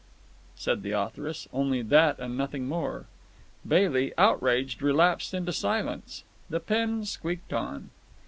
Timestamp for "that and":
1.83-2.35